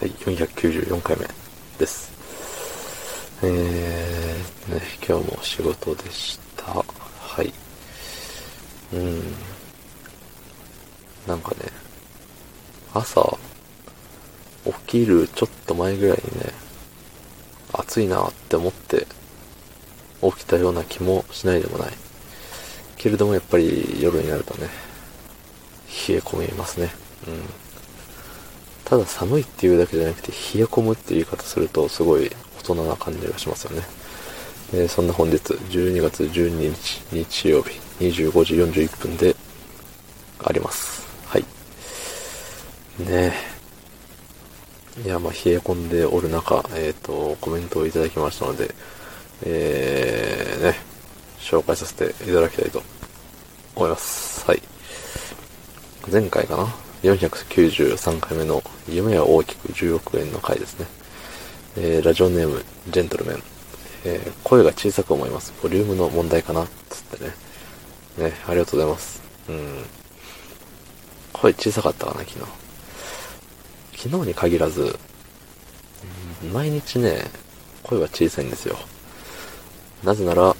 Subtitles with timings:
[0.00, 1.26] はい、494回目
[1.76, 2.12] です。
[3.42, 6.72] えー、ね、今日も仕事でした。
[6.72, 7.52] はい。
[8.92, 9.20] うん。
[11.26, 11.56] なんかね、
[12.94, 13.36] 朝、
[14.64, 16.52] 起きるちょっと前ぐらいにね、
[17.72, 19.04] 暑いなって思って
[20.22, 21.92] 起きたような気もしないでもない。
[22.96, 24.68] けれどもやっぱり夜になるとね、
[26.08, 26.88] 冷え込みますね。
[27.26, 27.67] うん。
[28.88, 33.82] ただ寒いっていうだけじゃなくて、冷え込むっていう言い方すると、すごい大人な感じがしますよね。
[34.72, 39.36] えー、そんな本日、12月12日、日曜日、25時41分で
[40.42, 41.06] あります。
[41.26, 41.42] はい。
[43.00, 43.34] ね
[44.98, 45.02] え。
[45.04, 48.74] いや、まあ、冷え込んでおる中、えっ、ー、と、コメントをいただきましたので、
[49.44, 50.74] えー、ね、
[51.38, 52.82] 紹介させていただきたいと
[53.76, 54.46] 思います。
[54.46, 54.62] はい。
[56.10, 60.86] 前回かな493回目の夢は大きく10億円の回ですね。
[61.76, 63.42] えー、ラジオネーム、ジェントルメン。
[64.04, 65.52] えー、声が小さく思います。
[65.62, 67.34] ボリュームの問題かなつってね。
[68.30, 69.22] ね、ありがとうございます。
[69.48, 69.84] うん。
[71.32, 72.38] 声小さかったかな、昨日。
[73.96, 74.98] 昨日に限らず、
[76.52, 77.24] 毎日ね、
[77.82, 78.76] 声は小さいんですよ。
[80.02, 80.54] なぜなら、あ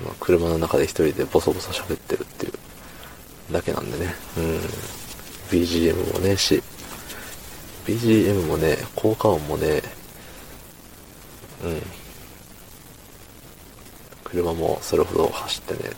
[0.00, 4.14] の車の中で一人でボソボソ喋ってるっていうだけなんでね。
[4.36, 4.60] うん。
[5.50, 6.62] BGM もねし、
[7.86, 9.82] BGM もね、効果音もね、
[11.64, 11.82] うん。
[14.24, 15.90] 車もそれほど走ってね、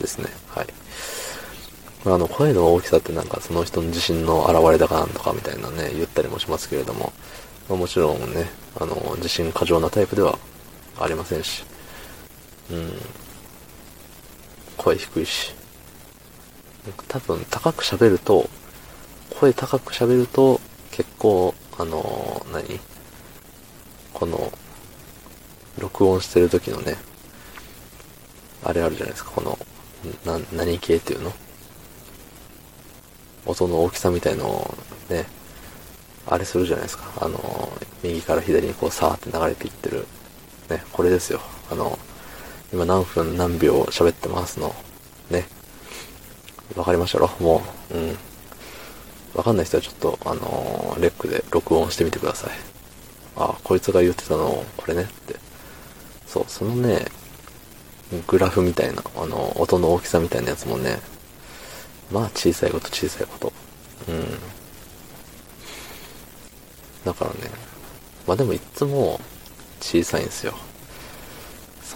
[0.00, 0.26] ですね。
[0.48, 0.66] はい。
[2.04, 7.12] まあの、声の大きさってなんかその人の自信の表れだかなんとかみたいなね、言ったりもしますけれども、
[7.68, 10.38] まあ、もちろんね、あの、自信過剰なタイプでは
[10.98, 11.64] ありませんし、
[12.70, 12.92] うん。
[14.76, 15.54] 声低いし、
[17.08, 18.48] 多分高く喋ると、
[19.40, 22.80] 声高く喋ると、結構、あのー、何？
[24.14, 24.52] この、
[25.78, 26.96] 録音してる時のね、
[28.64, 29.58] あれあるじゃないですか、この、
[30.24, 31.32] な、何系っていうの？
[33.44, 34.74] 音の大きさみたいのを
[35.10, 35.26] ね、
[36.26, 37.04] あれするじゃないですか。
[37.20, 37.68] あの、
[38.02, 40.06] 右から左にこうさーって流れていってる。
[40.68, 41.40] ね、これですよ。
[41.70, 41.98] あの、
[42.72, 44.74] 今何分何秒喋ってますの？
[45.30, 45.46] ね、
[46.74, 47.30] わかりましたろ？
[47.40, 48.18] もう、うん。
[49.34, 52.50] わかんない人はちょっと、あのー、レックで録音してみてください。
[53.36, 55.36] あ、こいつが言ってたの、これねって。
[56.26, 57.06] そう、そのね、
[58.26, 60.98] グラフみたいな、あの、音の大きさみたいなやつもね、
[62.10, 63.52] まあ小さいこと小さいこと。
[64.08, 64.24] うん。
[67.04, 67.50] だからね、
[68.26, 69.20] まあでもいつも
[69.80, 70.54] 小さいんですよ。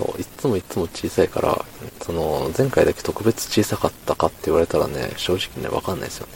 [0.01, 1.65] そう、いつもいつも小さいから、
[2.01, 6.33] その、前回だけ特別小さかったかって言われたらね、正直ね、わかんないですよね。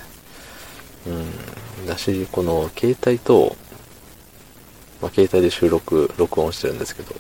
[1.79, 1.87] うん。
[1.87, 3.57] だし、この、携帯と、
[5.01, 7.15] まあ、携帯で収録、録音してるんですけど、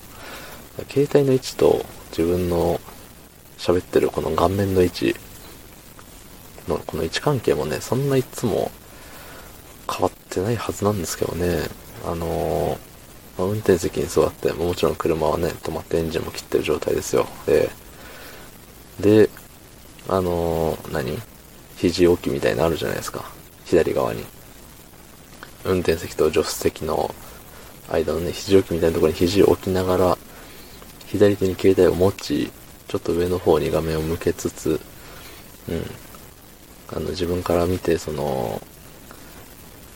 [0.91, 2.78] 携帯の位置と自分の
[3.56, 5.15] 喋ってるこの顔面の位置
[6.66, 8.71] のこの位置関係もね、そんないつも
[9.91, 11.69] 変わってないはずなんですけどね、
[12.05, 12.78] あのー
[13.36, 17.26] まあ、運転席に座って、もちろん車はね、止まってエンジンも切ってる状態ですよ。
[17.46, 17.70] で、
[19.00, 19.28] で、
[20.08, 21.18] あのー、何？
[21.76, 23.24] 肘置きみたいなのあるじゃないですか。
[23.64, 24.24] 左側に。
[25.64, 27.12] 運転席と助手席の
[27.90, 30.18] 間のね、肘置きみたいなところに肘を置きながら、
[31.06, 32.50] 左手に携帯を持ち、
[32.86, 34.80] ちょっと上の方に画面を向けつつ、
[35.68, 35.82] うん。
[36.92, 38.62] あの、自分から見て、その、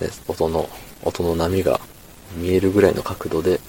[0.01, 0.69] ね、音の、
[1.05, 1.81] 音の波が
[2.37, 3.61] 見えるぐらいの角度で、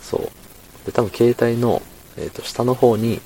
[0.00, 0.86] そう。
[0.86, 1.82] で、多分携帯の、
[2.16, 3.20] えっ、ー、と、下の方に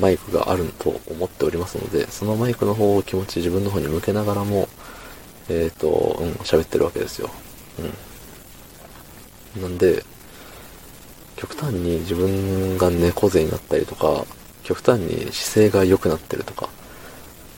[0.00, 4.68] マイクがあると思っておりますので、そのマイクの方を気持ち自分の方に向けながらも、
[5.48, 7.30] えっ、ー、と、うん、喋ってるわけですよ。
[9.56, 9.62] うん。
[9.62, 10.04] なんで、
[11.36, 14.24] 極端に自分が猫背になったりとか、
[14.62, 16.68] 極端に姿勢が良くなってるとか、っ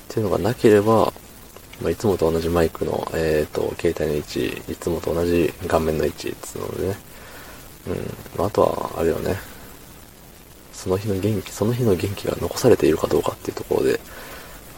[0.09, 1.13] ていうのがなければ、
[1.81, 6.97] まあ、いつもと同じマイクの、えっ、ー、と、携帯の位置、いつもと同じ画面の位置つうのでね。
[7.89, 7.97] うん。
[8.39, 9.37] まあ、とは、あれよね。
[10.73, 14.01] その日の元気、その日の元気が残されているかどうかっていうところで、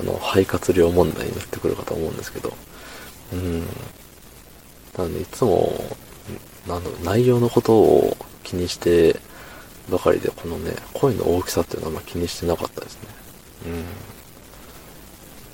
[0.00, 2.52] あの、肺活量問題になってくるかと思うんですけど。
[3.32, 3.61] うん。
[3.61, 5.73] なので、いつも、
[6.67, 9.20] なんだろう、内容のことを気にして
[9.90, 13.08] ばかりで、このね、声の大きさっていうのはあんま気にしてなかったですね。
[13.67, 13.84] うん。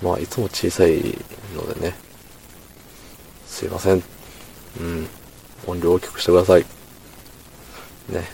[0.03, 0.97] まあ、いつも小さい
[1.55, 1.95] のでね、
[3.47, 4.03] すいません。
[4.81, 5.09] うん。
[5.67, 6.65] 音量大きくしてください。
[8.09, 8.25] ね。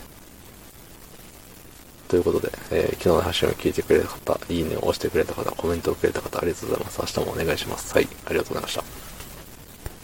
[2.09, 7.01] ということで、えー、昨日の発信を聞いてくれた方、いいねを押してくれた方、コメントをくれた方、ありがとうございます。
[7.01, 7.95] 明日もお願いします。
[7.95, 9.10] はい、ありがとうございました。